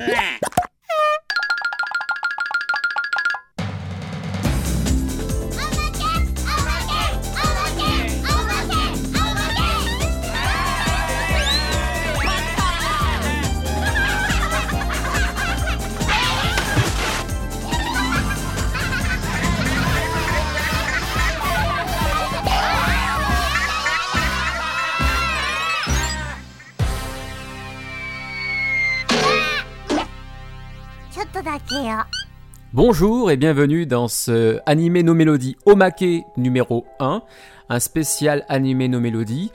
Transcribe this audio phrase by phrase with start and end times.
[0.00, 0.38] Yeah.
[32.82, 37.22] Bonjour et bienvenue dans ce Animé No Mélodies Omake numéro 1,
[37.68, 39.52] un spécial Animé No Mélodies.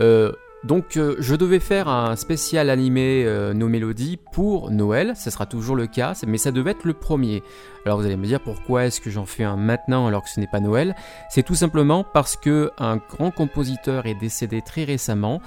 [0.00, 0.30] Euh,
[0.62, 5.46] donc euh, je devais faire un spécial animé euh, No Mélodies pour Noël, ce sera
[5.46, 7.42] toujours le cas, mais ça devait être le premier.
[7.86, 10.38] Alors vous allez me dire pourquoi est-ce que j'en fais un maintenant alors que ce
[10.38, 10.94] n'est pas Noël?
[11.30, 15.40] C'est tout simplement parce que un grand compositeur est décédé très récemment.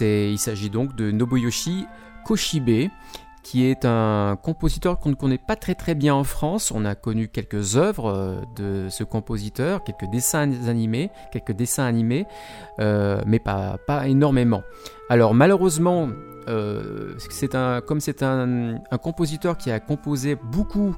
[0.00, 1.86] il s'agit donc de Nobuyoshi
[2.24, 2.90] Koshibe
[3.42, 6.72] qui est un compositeur qu'on ne connaît pas très très bien en France.
[6.74, 12.26] On a connu quelques œuvres euh, de ce compositeur, quelques dessins animés, quelques dessins animés,
[12.80, 14.62] euh, mais pas, pas énormément.
[15.08, 16.08] Alors malheureusement,
[16.48, 20.96] euh, c'est un, comme c'est un, compositeur qui a composé beaucoup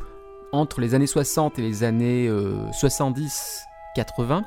[0.53, 4.45] entre les années 60 et les années 70-80,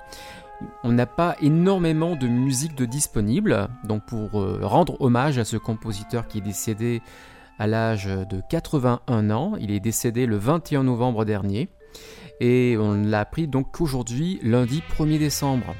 [0.84, 3.68] on n'a pas énormément de musique de disponible.
[3.84, 7.02] Donc pour rendre hommage à ce compositeur qui est décédé
[7.60, 9.54] à l'âge de 81 ans.
[9.60, 11.70] Il est décédé le 21 novembre dernier.
[12.40, 15.76] Et on l'a appris donc aujourd'hui, lundi 1er décembre.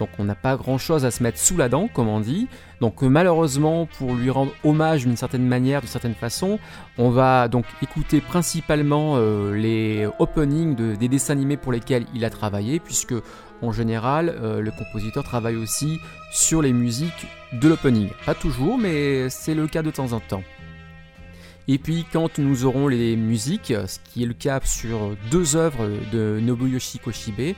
[0.00, 2.48] Donc on n'a pas grand chose à se mettre sous la dent, comme on dit.
[2.80, 6.58] Donc malheureusement, pour lui rendre hommage d'une certaine manière, d'une certaine façon,
[6.96, 12.30] on va donc écouter principalement euh, les openings des dessins animés pour lesquels il a
[12.30, 13.14] travaillé, puisque
[13.60, 16.00] en général, euh, le compositeur travaille aussi
[16.32, 18.08] sur les musiques de l'opening.
[18.24, 20.42] Pas toujours, mais c'est le cas de temps en temps.
[21.68, 25.88] Et puis quand nous aurons les musiques, ce qui est le cas sur deux œuvres
[26.12, 27.54] de Nobuyoshi Koshibe,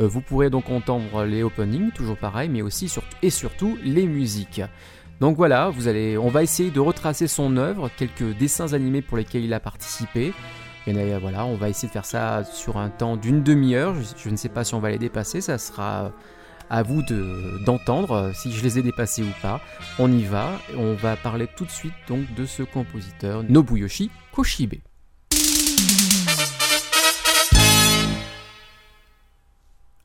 [0.00, 2.92] euh, vous pourrez donc entendre les openings, toujours pareil, mais aussi
[3.22, 4.62] et surtout les musiques.
[5.20, 9.16] Donc voilà, vous allez, on va essayer de retracer son œuvre, quelques dessins animés pour
[9.16, 10.34] lesquels il a participé.
[10.86, 13.94] Et voilà, on va essayer de faire ça sur un temps d'une demi-heure.
[14.22, 16.12] je, ne sais pas si on va les dépasser, ça sera
[16.70, 17.02] à vous
[17.64, 19.60] d'entendre euh, si je les ai dépassés ou pas.
[19.98, 24.74] On y va, on va parler tout de suite donc de ce compositeur Nobuyoshi Koshibe.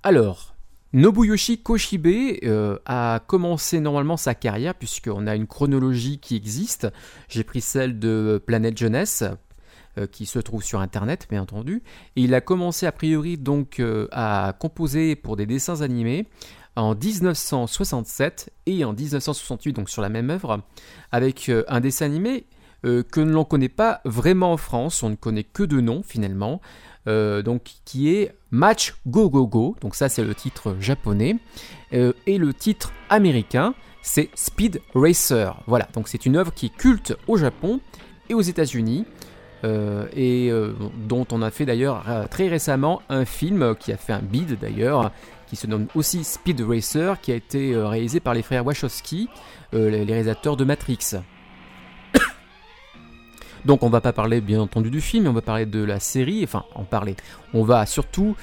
[0.03, 0.55] Alors,
[0.93, 6.87] Nobuyoshi Koshibe euh, a commencé normalement sa carrière, puisqu'on a une chronologie qui existe.
[7.29, 9.23] J'ai pris celle de Planète Jeunesse,
[9.97, 11.83] euh, qui se trouve sur internet bien entendu.
[12.15, 16.27] Et il a commencé a priori donc euh, à composer pour des dessins animés
[16.75, 20.61] en 1967 et en 1968 donc sur la même œuvre
[21.11, 22.45] avec euh, un dessin animé
[22.83, 26.61] que l'on ne connaît pas vraiment en France, on ne connaît que de nom finalement,
[27.05, 31.35] donc qui est Match Go Go Go, donc ça c'est le titre japonais,
[31.91, 35.61] et le titre américain c'est Speed Racer.
[35.67, 37.79] Voilà, donc c'est une œuvre qui est culte au Japon
[38.29, 39.05] et aux États-Unis.
[39.63, 40.73] Euh, et euh,
[41.07, 44.57] dont on a fait d'ailleurs euh, très récemment un film qui a fait un bid
[44.59, 45.11] d'ailleurs,
[45.47, 49.29] qui se nomme aussi Speed Racer, qui a été réalisé par les frères Wachowski,
[49.73, 51.15] les réalisateurs de Matrix.
[53.65, 56.41] Donc on va pas parler bien entendu du film, on va parler de la série,
[56.43, 57.17] enfin en parler.
[57.53, 58.37] On va surtout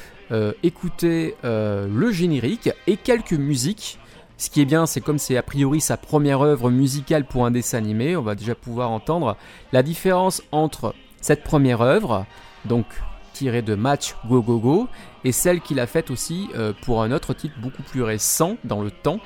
[0.63, 3.99] écouter le générique et quelques musiques.
[4.37, 7.51] Ce qui est bien, c'est comme c'est a priori sa première œuvre musicale pour un
[7.51, 9.39] dessin animé, on va déjà pouvoir entendre
[9.73, 12.27] la différence entre cette première œuvre,
[12.65, 12.87] donc
[13.33, 14.89] tirée de Match Go Go Go,
[15.25, 18.83] et celle qu'il a faite aussi euh, pour un autre titre beaucoup plus récent dans
[18.83, 19.21] le temps,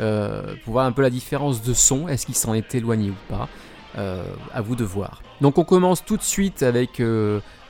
[0.00, 3.16] euh, pour voir un peu la différence de son, est-ce qu'il s'en est éloigné ou
[3.28, 3.48] pas,
[3.96, 5.22] euh, à vous de voir.
[5.40, 7.00] Donc on commence tout de suite avec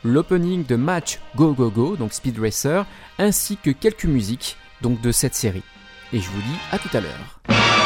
[0.03, 2.87] l'opening de Match Go Go Go, donc Speed Racer,
[3.19, 5.63] ainsi que quelques musiques de cette série.
[6.13, 7.84] Et je vous dis à tout à l'heure.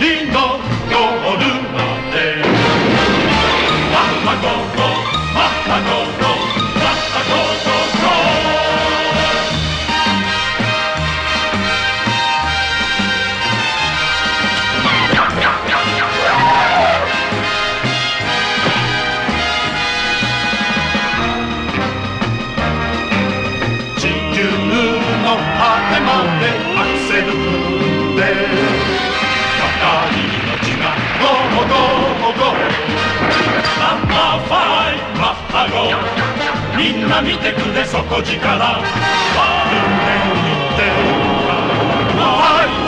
[0.00, 1.69] Lindo, Gordu
[36.76, 38.82] みんな見てくれ底力。
[39.36, 39.76] ある
[40.34, 42.79] に言ってるな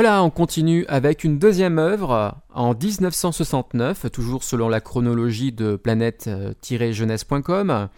[0.00, 7.88] Voilà, on continue avec une deuxième œuvre en 1969, toujours selon la chronologie de planète-jeunesse.com.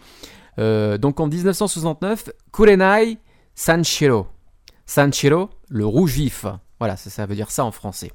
[0.57, 3.19] Euh, donc en 1969, Kurenai
[3.53, 4.25] Sanshiro.
[4.87, 6.47] Sanshiro, le rouge vif.
[6.79, 8.11] Voilà, ça, veut dire ça en français.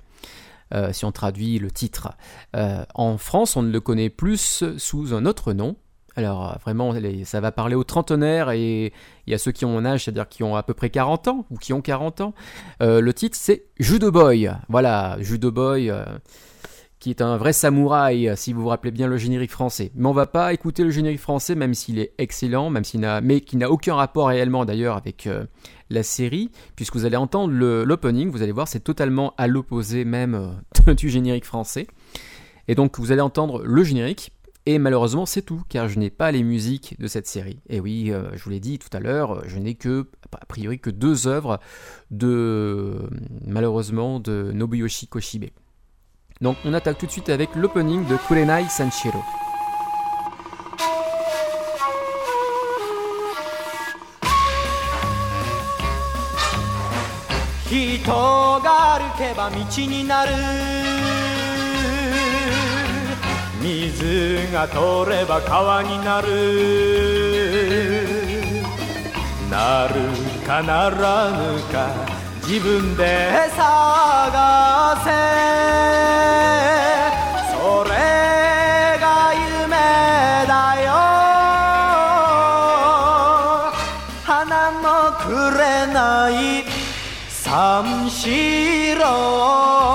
[0.74, 2.08] Euh, si on traduit le titre.
[2.56, 5.76] Euh, en France, on ne le connaît plus sous un autre nom.
[6.16, 6.94] Alors euh, vraiment,
[7.24, 8.92] ça va parler aux trentenaires et
[9.26, 11.28] il y a ceux qui ont mon âge, c'est-à-dire qui ont à peu près 40
[11.28, 12.34] ans ou qui ont 40 ans.
[12.82, 14.50] Euh, le titre c'est Judo Boy.
[14.68, 15.90] Voilà, Judo Boy.
[15.90, 16.04] euh,
[16.98, 19.92] qui est un vrai samouraï, si vous vous rappelez bien le générique français.
[19.94, 23.20] Mais on va pas écouter le générique français, même s'il est excellent, même s'il n'a,
[23.20, 25.28] mais qui n'a aucun rapport réellement d'ailleurs avec
[25.90, 30.56] la série, puisque vous allez entendre l'opening, vous allez voir, c'est totalement à l'opposé même
[30.96, 31.86] du générique français.
[32.68, 34.32] Et donc vous allez entendre le générique,
[34.66, 37.60] et malheureusement, c'est tout, car je n'ai pas les musiques de cette série.
[37.68, 40.80] Et oui, euh, je vous l'ai dit tout à l'heure, je n'ai que, a priori,
[40.80, 41.60] que deux œuvres
[42.10, 43.08] de,
[43.46, 45.50] malheureusement, de Nobuyoshi Koshibe.
[46.40, 49.22] Donc on attaque tout de suite avec l'opening de Kurenai Sanshiro.
[63.66, 66.28] 水が通れば川になる。
[69.50, 69.94] なる
[70.46, 71.88] かならぬか
[72.46, 75.10] 自分で探せ。
[77.50, 77.90] それ
[79.00, 79.74] が夢
[80.46, 80.54] だ
[80.84, 80.92] よ。
[84.22, 84.86] 花も
[85.26, 85.26] く
[85.58, 85.60] れ
[85.92, 86.32] ない
[87.28, 89.85] 三四郎。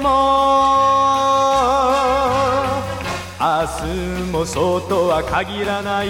[0.00, 0.08] も。
[3.40, 3.44] 明
[3.86, 6.08] 日もそうとは限らない。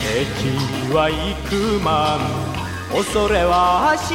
[0.00, 2.20] 敵は幾万
[2.92, 4.14] 恐れはし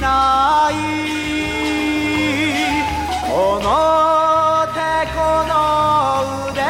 [0.00, 0.74] ない。
[3.26, 3.68] この
[4.72, 4.78] 手
[5.12, 5.52] この
[6.52, 6.60] 腕。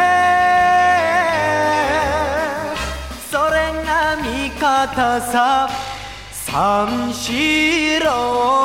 [3.30, 3.54] それ
[3.84, 5.83] が味方さ。
[6.54, 8.64] 三四郎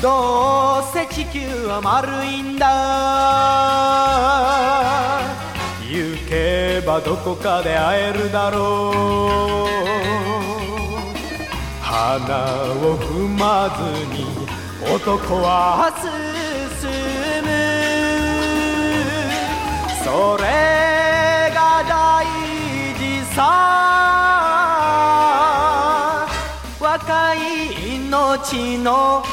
[0.00, 2.66] どうせ地球は丸いんだ。
[5.82, 9.68] 行けばどこかで会えるだろう。
[11.82, 12.44] 花
[12.82, 13.82] を踏まず
[14.16, 14.24] に
[14.94, 16.10] 男は進
[17.42, 17.46] む。
[20.02, 20.44] それ
[21.54, 21.92] が大
[22.98, 23.02] 事
[23.34, 23.40] さ。
[26.80, 27.36] 若い
[27.96, 29.24] 命の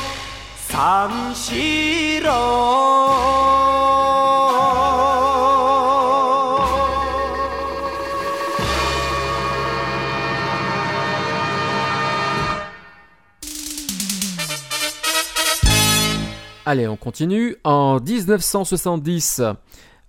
[16.65, 17.57] Allez, on continue.
[17.65, 19.41] En 1970,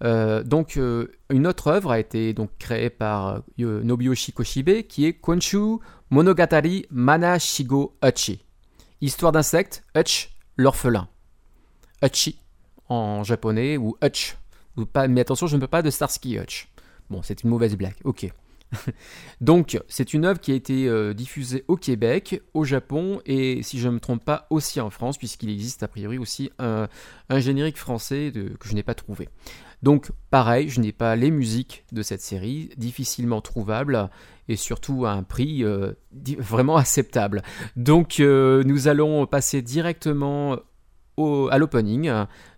[0.04, 5.06] euh, donc euh, une autre œuvre a été donc créée par euh, Nobuyoshi Koshibe qui
[5.06, 5.78] est Konshu
[6.10, 8.44] Monogatari Mana Shigo Uchi.
[9.00, 10.31] Histoire d'insectes, Uchi
[10.62, 11.08] l'orphelin.
[12.02, 12.38] Uchi
[12.88, 14.36] en japonais ou Hutch.
[15.08, 16.68] mais attention, je ne peux pas de Starsky Hutch.
[17.10, 18.32] Bon, c'est une mauvaise blague, ok.
[19.40, 23.78] Donc, c'est une œuvre qui a été euh, diffusée au Québec, au Japon et, si
[23.78, 26.88] je ne me trompe pas, aussi en France, puisqu'il existe a priori aussi un,
[27.30, 29.28] générique français que je n'ai pas trouvé.
[29.82, 34.10] Donc, pareil, je n'ai pas les musiques de cette série, difficilement trouvables
[34.48, 35.92] et surtout à un prix euh,
[36.38, 37.42] vraiment acceptable.
[37.76, 40.56] Donc, euh, nous allons passer directement
[41.50, 42.10] à l'opening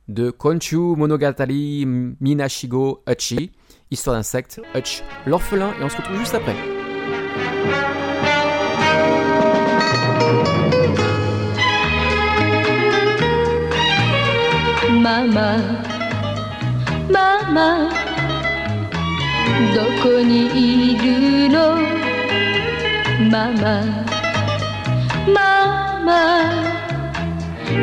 [0.09, 3.53] de Konchu Monogatari Minashigo Uchi,
[3.91, 6.55] histoire d'insectes, Hutch l'orphelin, et on se retrouve juste après.
[17.11, 17.91] Mama,
[19.75, 21.77] どこにいるの？
[23.31, 23.85] ママ
[25.33, 26.09] ママ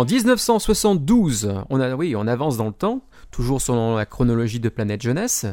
[0.08, 5.02] 1972, on, a, oui, on avance dans le temps, toujours selon la chronologie de Planète
[5.02, 5.46] Jeunesse,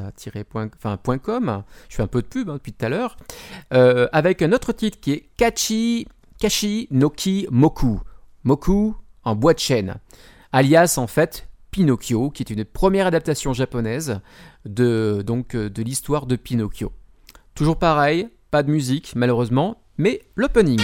[0.49, 3.17] point, point .com, je fais un peu de pub hein, depuis tout à l'heure,
[3.73, 6.07] euh, avec un autre titre qui est Kachi,
[6.39, 8.01] Kashi Noki Moku.
[8.45, 8.95] Moku
[9.25, 9.97] en bois de chêne,
[10.53, 14.21] alias en fait Pinocchio, qui est une première adaptation japonaise
[14.67, 16.93] de, donc, de l'histoire de Pinocchio.
[17.55, 20.81] Toujours pareil, pas de musique malheureusement, mais l'opening.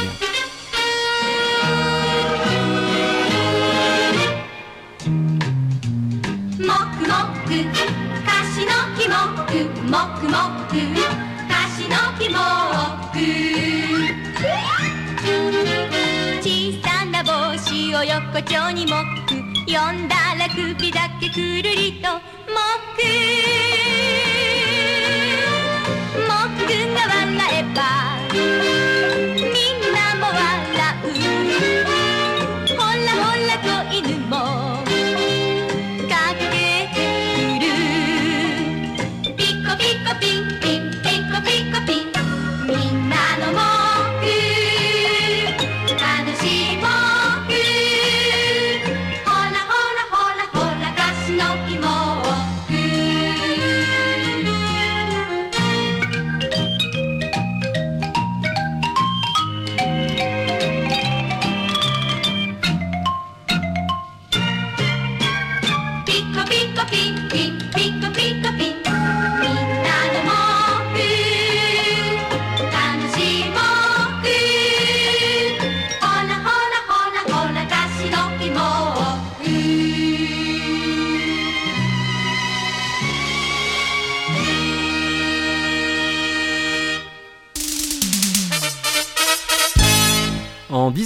[9.90, 10.76] もくもくもく
[11.50, 12.38] カシの木も
[13.11, 13.18] く。
[16.40, 16.47] 小
[16.80, 18.92] さな帽子を横丁にも
[19.26, 19.35] く。
[19.68, 22.20] よんだら首だけくるりとも
[22.94, 23.02] く。
[26.23, 28.70] もくが笑えば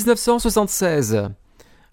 [0.05, 1.31] 1976,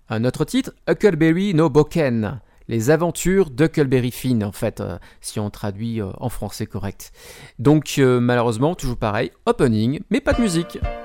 [0.10, 2.42] un autre titre, Huckleberry no Boken.
[2.68, 7.14] Les aventures d'Huckleberry Finn, en fait, euh, si on traduit euh, en français correct.
[7.58, 11.01] Donc, euh, malheureusement, toujours pareil, opening, mais pas de musique.「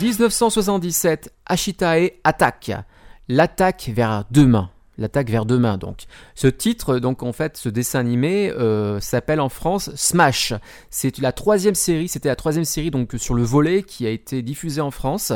[0.00, 2.70] 1977, Ashitae attaque.
[3.28, 4.68] L'attaque vers demain.
[4.98, 6.04] L'attaque vers demain, donc.
[6.34, 10.52] Ce titre, donc en fait, ce dessin animé euh, s'appelle en France Smash.
[10.90, 14.42] C'est la troisième série, c'était la troisième série donc sur le volet qui a été
[14.42, 15.32] diffusée en France.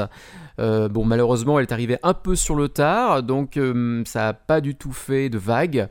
[0.58, 4.34] Euh, bon, malheureusement, elle est arrivée un peu sur le tard, donc euh, ça n'a
[4.34, 5.88] pas du tout fait de vague.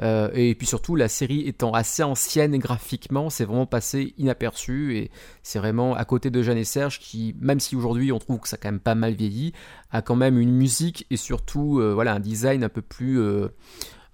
[0.00, 4.96] Euh, et puis surtout, la série étant assez ancienne graphiquement, c'est vraiment passé inaperçu.
[4.96, 5.10] Et
[5.42, 8.48] c'est vraiment à côté de Jeanne et Serge qui, même si aujourd'hui on trouve que
[8.48, 9.52] ça a quand même pas mal vieilli,
[9.90, 13.18] a quand même une musique et surtout euh, voilà, un design un peu plus.
[13.20, 13.48] euh,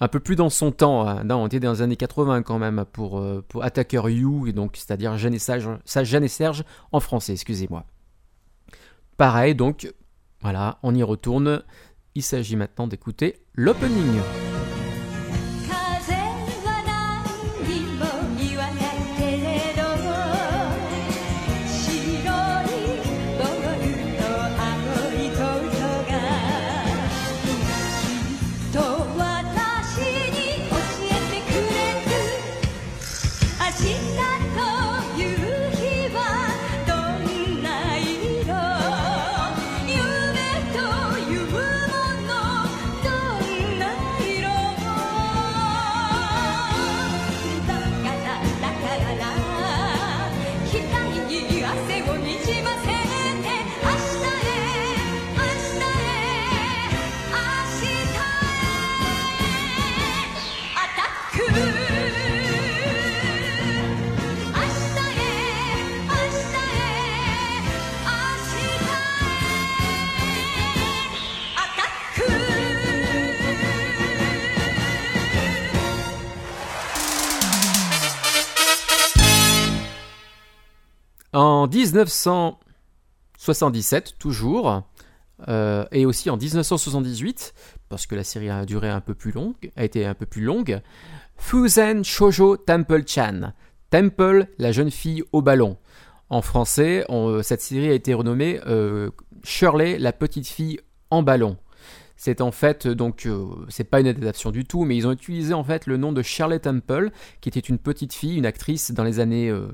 [0.00, 1.26] un peu plus dans son temps, hein.
[1.30, 5.16] On était dans les années 80 quand même pour, pour Attacker You, et donc c'est-à-dire
[5.16, 7.84] Jeanne et Serge, Jeanne et Serge en français, excusez-moi.
[9.16, 9.94] Pareil, donc
[10.42, 11.62] voilà, on y retourne.
[12.16, 14.20] Il s'agit maintenant d'écouter l'opening.
[81.94, 84.82] 1977, toujours,
[85.48, 87.54] euh, et aussi en 1978,
[87.88, 90.42] parce que la série a duré un peu plus longue, a été un peu plus
[90.42, 90.80] longue,
[91.36, 93.52] Fuzen Shoujo Temple-chan.
[93.90, 95.76] Temple, la jeune fille au ballon.
[96.30, 99.10] En français, on- cette série a été renommée euh,
[99.44, 100.80] Shirley, la petite fille
[101.10, 101.56] en ballon.
[102.16, 105.52] C'est en fait donc euh, c'est pas une adaptation du tout, mais ils ont utilisé
[105.52, 109.04] en fait le nom de Shirley Temple, qui était une petite fille, une actrice dans
[109.04, 109.66] les années euh,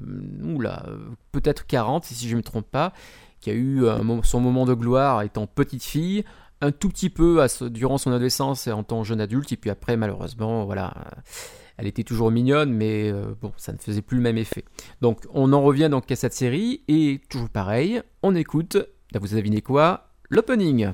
[0.42, 0.98] oula, euh,
[1.32, 2.92] peut-être 40 si je ne me trompe pas,
[3.40, 6.24] qui a eu mo- son moment de gloire étant petite fille,
[6.62, 9.70] un tout petit peu durant son adolescence et en tant que jeune adulte, et puis
[9.70, 11.20] après malheureusement voilà, euh,
[11.76, 14.64] elle était toujours mignonne, mais euh, bon ça ne faisait plus le même effet.
[15.02, 18.76] Donc on en revient donc à cette série et toujours pareil, on écoute,
[19.12, 20.92] là, vous deviné quoi, l'opening.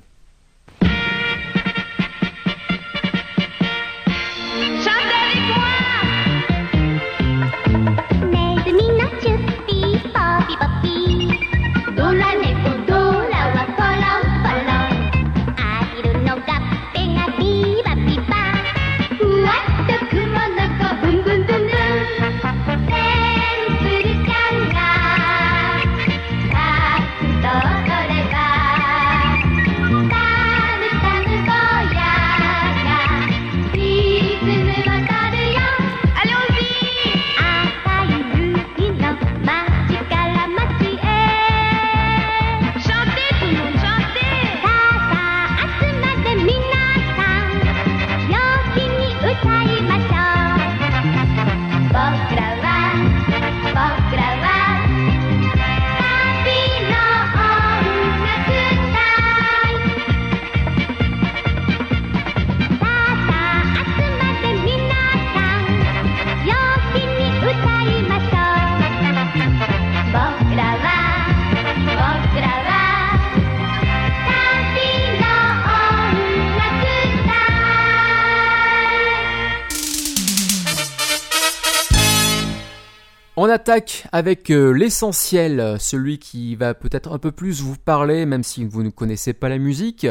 [83.46, 88.42] On attaque avec euh, l'essentiel, celui qui va peut-être un peu plus vous parler, même
[88.42, 90.04] si vous ne connaissez pas la musique.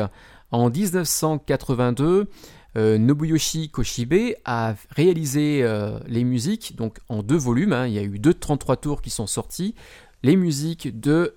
[0.51, 2.29] En 1982,
[2.77, 7.73] euh, Nobuyoshi Koshibe a réalisé euh, les musiques, donc en deux volumes.
[7.73, 7.87] hein.
[7.87, 9.75] il y a eu deux 33 tours qui sont sortis.
[10.23, 11.33] Les musiques de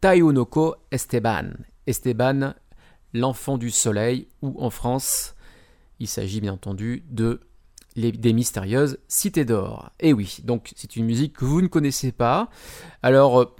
[0.00, 1.50] Taionoko Esteban.
[1.86, 2.54] Esteban,
[3.14, 5.36] l'enfant du soleil, ou en France,
[6.00, 7.38] il s'agit bien entendu de
[7.96, 9.90] les, des mystérieuses cités d'or.
[10.00, 12.48] Et oui, donc c'est une musique que vous ne connaissez pas.
[13.02, 13.54] Alors, euh,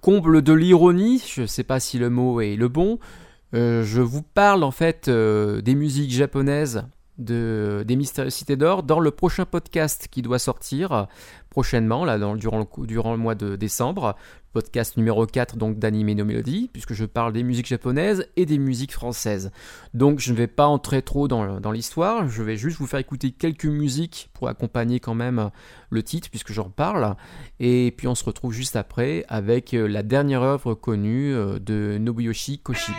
[0.00, 2.98] comble de l'ironie, je ne sais pas si le mot est le bon,
[3.54, 6.84] euh, je vous parle en fait euh, des musiques japonaises
[7.18, 11.06] de, des mystérieuses cités d'or dans le prochain podcast qui doit sortir
[11.54, 14.16] prochainement, là, dans, durant, le, durant le mois de décembre,
[14.52, 18.58] podcast numéro 4 donc d'anime nos mélodies, puisque je parle des musiques japonaises et des
[18.58, 19.52] musiques françaises.
[19.94, 22.98] Donc je ne vais pas entrer trop dans, dans l'histoire, je vais juste vous faire
[22.98, 25.50] écouter quelques musiques pour accompagner quand même
[25.90, 27.14] le titre, puisque j'en parle.
[27.60, 31.98] Et puis on se retrouve juste après avec euh, la dernière œuvre connue euh, de
[31.98, 32.96] Nobuyoshi Koshibe.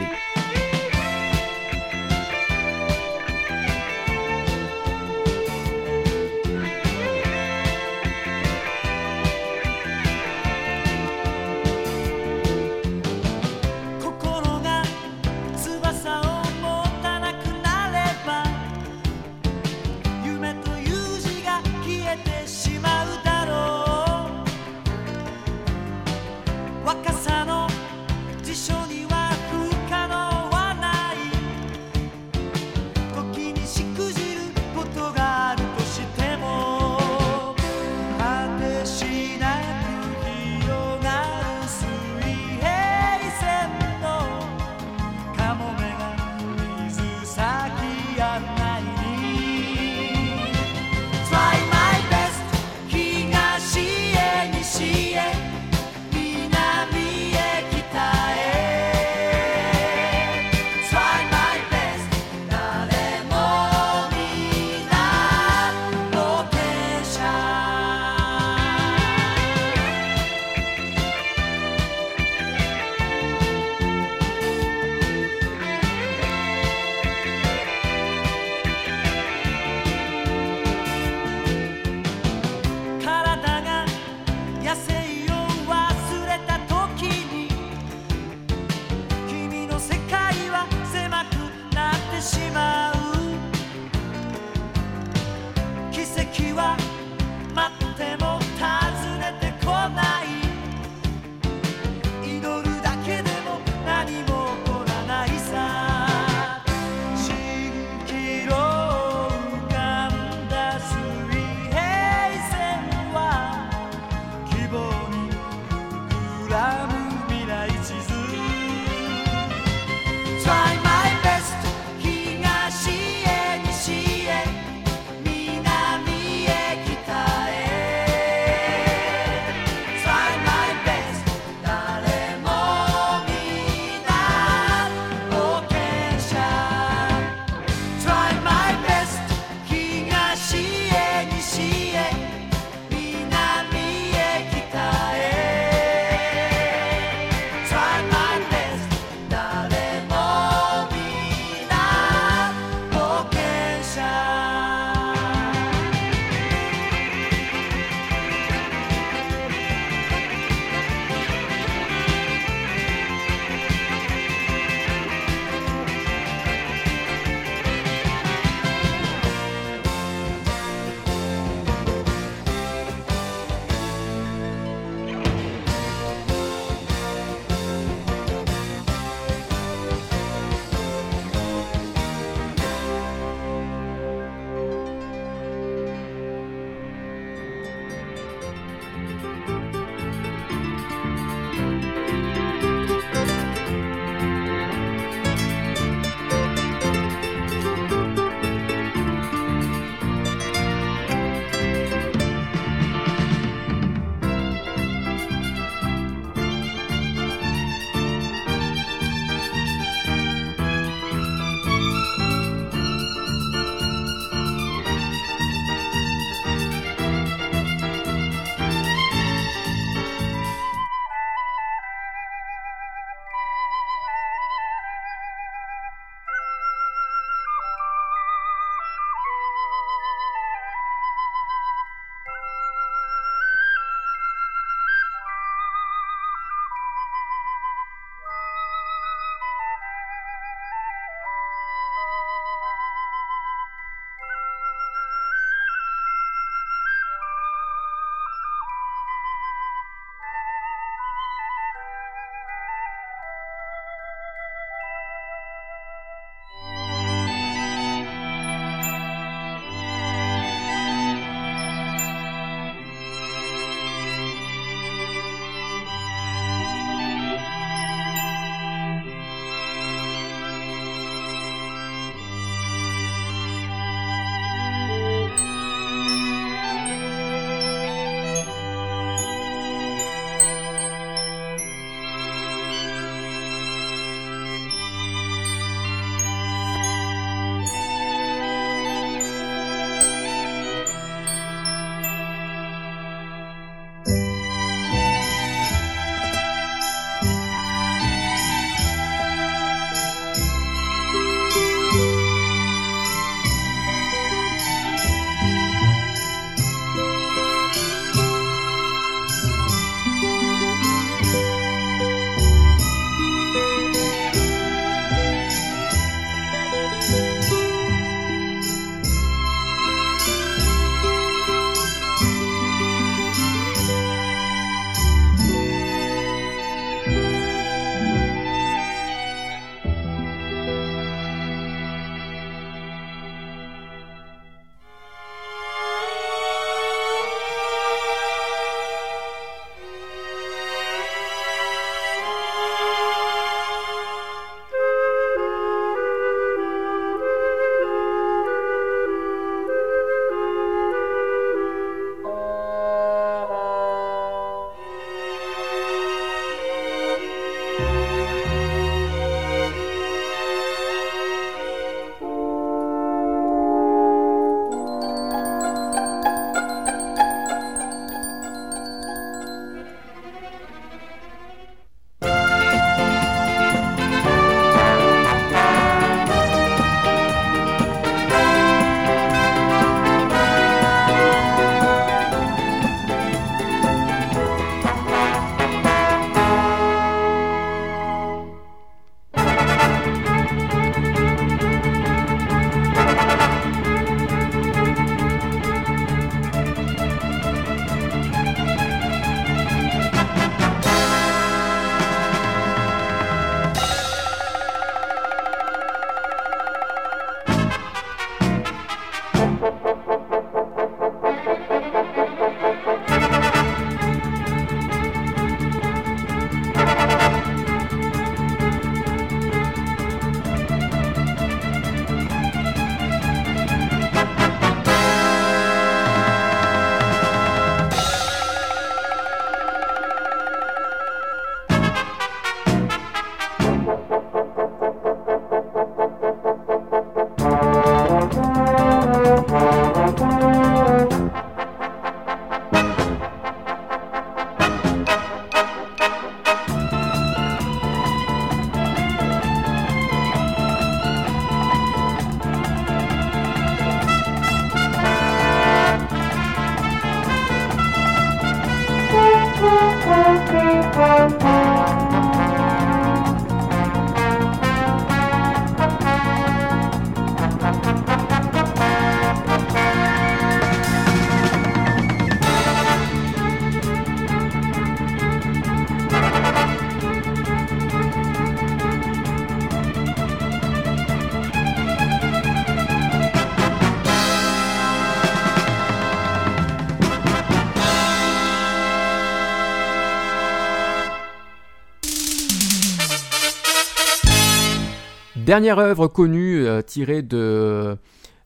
[495.46, 497.96] Dernière œuvre connue euh, tirée de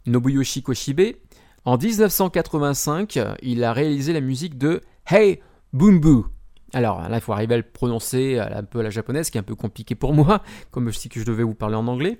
[0.06, 1.16] Nobuyoshi Koshibe.
[1.64, 5.39] En 1985, il a réalisé la musique de Hey
[5.72, 6.26] Boom
[6.74, 9.43] Alors là, il faut arriver à le prononcer un peu la japonaise, qui est un
[9.43, 12.20] peu compliqué pour moi, comme je sais que je devais vous parler en anglais.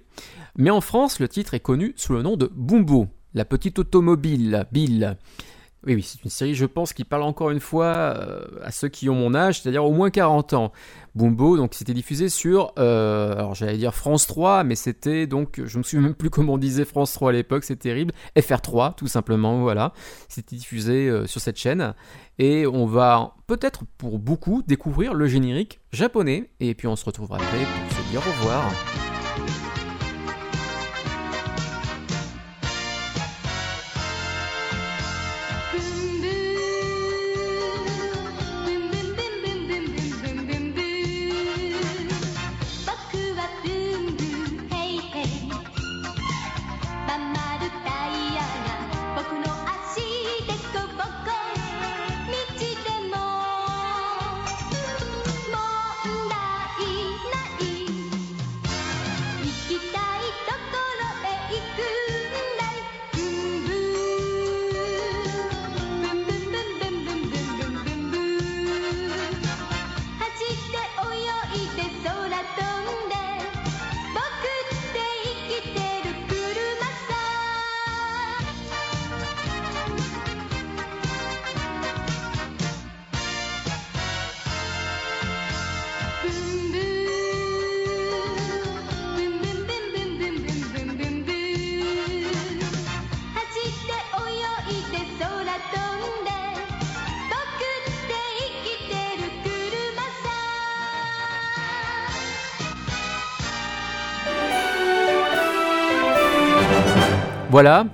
[0.56, 4.66] Mais en France, le titre est connu sous le nom de Bumbo, la petite automobile,
[4.72, 5.18] Bill.
[5.86, 8.90] Oui, oui, c'est une série, je pense, qui parle encore une fois euh, à ceux
[8.90, 10.72] qui ont mon âge, c'est-à-dire au moins 40 ans.
[11.16, 15.78] Bumbo, donc c'était diffusé sur, euh, alors j'allais dire France 3, mais c'était donc, je
[15.78, 19.08] me souviens même plus comment on disait France 3 à l'époque, c'est terrible, FR3 tout
[19.08, 19.94] simplement, voilà.
[20.28, 21.94] C'était diffusé euh, sur cette chaîne.
[22.38, 26.50] Et on va peut-être pour beaucoup découvrir le générique japonais.
[26.60, 29.09] Et puis on se retrouvera après pour se dire au revoir.
[107.62, 107.88] Voilà,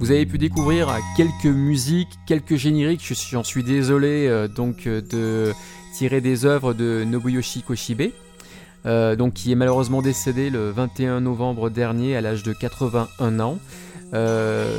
[0.00, 3.08] vous avez pu découvrir quelques musiques, quelques génériques.
[3.30, 5.52] J'en suis désolé euh, donc euh, de
[5.94, 8.10] tirer des œuvres de Nobuyoshi Koshibe,
[8.84, 13.58] euh, qui est malheureusement décédé le 21 novembre dernier à l'âge de 81 ans.
[14.14, 14.78] Euh,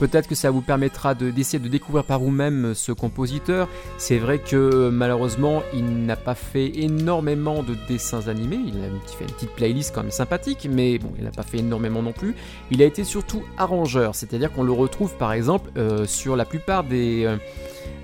[0.00, 3.68] Peut-être que ça vous permettra de- d'essayer de, découvrir par vous-même ce compositeur.
[3.96, 8.58] C'est vrai que malheureusement, il n'a pas fait énormément de dessins animés.
[8.66, 11.58] Il a fait une petite playlist quand même sympathique, mais bon, il n'a pas fait
[11.58, 12.34] énormément non plus.
[12.72, 16.82] Il a été surtout arrangeur, c'est-à-dire qu'on le retrouve par exemple euh, sur la plupart
[16.82, 17.36] des, euh,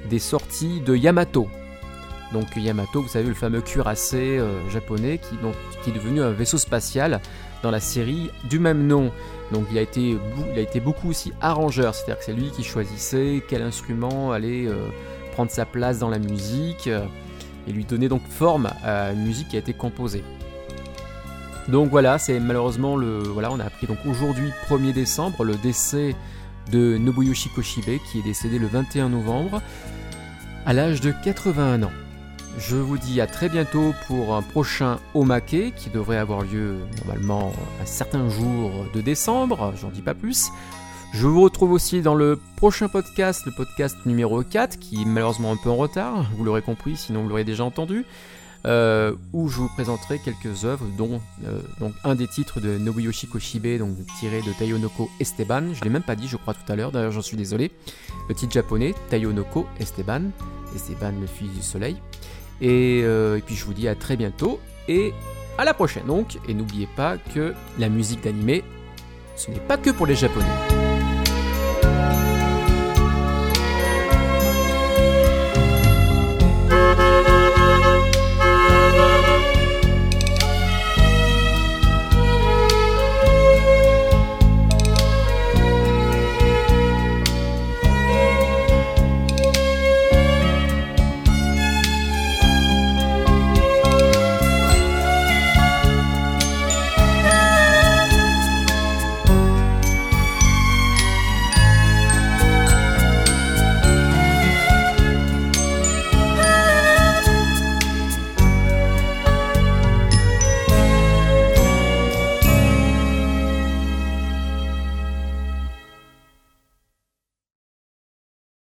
[0.09, 1.49] des sorties de Yamato.
[2.33, 4.39] Donc Yamato, vous savez, le fameux cuirassé
[4.71, 5.19] japonais
[5.83, 7.21] qui est devenu un vaisseau spatial
[7.63, 9.11] dans la série du même nom.
[9.53, 14.33] Donc il a été, beaucoup aussi arrangeur, c'est-à-dire que c'est lui qui choisissait quel instrument
[14.33, 14.89] allait euh,
[15.33, 17.05] prendre sa place dans la musique euh,
[17.67, 20.25] et lui donner donc forme à une musique qui a été composée.
[21.69, 23.19] Donc voilà, c'est malheureusement le.
[23.19, 26.17] Voilà, on a appris donc aujourd'hui, 1er décembre, le décès
[26.73, 29.63] de Nobuyoshi Koshibe, qui est décédé le 21 novembre,
[30.67, 31.93] à l'âge de 81 ans.
[32.59, 37.53] Je vous dis à très bientôt pour un prochain Omake qui devrait avoir lieu normalement
[37.81, 40.51] un certain jour de décembre, j'en dis pas plus.
[41.13, 45.53] Je vous retrouve aussi dans le prochain podcast, le podcast numéro 4, qui est malheureusement
[45.53, 48.05] un peu en retard, vous l'aurez compris, sinon vous l'aurez déjà entendu
[48.67, 51.61] euh, où je vous présenterai quelques œuvres, dont euh,
[52.05, 55.73] un des titres de Nobuyoshi Koshibe, donc tiré de Tayonoko Esteban.
[55.73, 56.93] Je l'ai même pas dit, je crois tout à l'heure.
[56.93, 57.71] D'ailleurs, j'en suis désolé.
[58.29, 60.25] Le titre japonais, Tayonoko Esteban,
[60.75, 61.97] Esteban le fils du soleil.
[62.61, 65.13] Et, euh, et puis je vous dis à très bientôt et
[65.59, 66.39] à la prochaine donc.
[66.49, 68.65] Et n'oubliez pas que la musique d'animé,
[69.37, 70.70] ce n'est pas que pour les japonais.